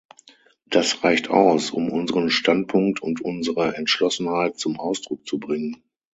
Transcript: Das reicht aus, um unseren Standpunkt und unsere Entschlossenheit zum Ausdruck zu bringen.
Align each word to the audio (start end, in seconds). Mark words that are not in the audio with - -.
Das 0.65 1.03
reicht 1.03 1.29
aus, 1.29 1.69
um 1.69 1.91
unseren 1.91 2.31
Standpunkt 2.31 3.03
und 3.03 3.21
unsere 3.21 3.75
Entschlossenheit 3.75 4.57
zum 4.57 4.79
Ausdruck 4.79 5.27
zu 5.27 5.37
bringen. 5.37 5.83